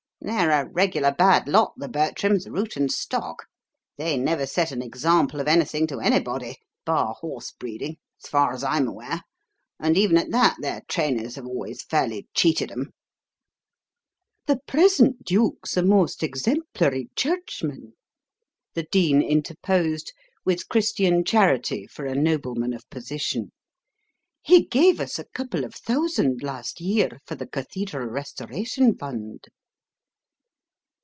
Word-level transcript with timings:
They're 0.23 0.51
a 0.51 0.69
regular 0.69 1.11
bad 1.11 1.47
lot, 1.47 1.73
the 1.77 1.87
Bertrams, 1.87 2.47
root 2.47 2.77
and 2.77 2.91
stock. 2.91 3.47
They 3.97 4.17
never 4.17 4.45
set 4.45 4.71
an 4.71 4.83
example 4.83 5.39
of 5.39 5.47
anything 5.47 5.87
to 5.87 5.99
anybody 5.99 6.57
bar 6.85 7.15
horse 7.19 7.51
breeding, 7.53 7.97
as 8.23 8.29
far 8.29 8.53
as 8.53 8.63
I'm 8.63 8.87
aware; 8.87 9.23
and 9.79 9.97
even 9.97 10.19
at 10.19 10.29
that 10.29 10.57
their 10.59 10.83
trainers 10.87 11.37
have 11.37 11.47
always 11.47 11.81
fairly 11.81 12.27
cheated 12.35 12.71
'em." 12.71 12.91
"The 14.45 14.59
present 14.67 15.23
duke's 15.23 15.75
a 15.75 15.81
most 15.81 16.21
exemplary 16.21 17.09
churchman," 17.15 17.93
the 18.75 18.83
Dean 18.91 19.23
interposed, 19.23 20.13
with 20.45 20.69
Christian 20.69 21.23
charity 21.23 21.87
for 21.87 22.05
a 22.05 22.13
nobleman 22.13 22.73
of 22.73 22.87
position. 22.91 23.51
"He 24.43 24.67
gave 24.67 24.99
us 24.99 25.17
a 25.17 25.25
couple 25.25 25.63
of 25.65 25.73
thousand 25.73 26.43
last 26.43 26.79
year 26.79 27.19
for 27.25 27.33
the 27.33 27.47
cathedral 27.47 28.05
restoration 28.07 28.95
fund." 28.95 29.45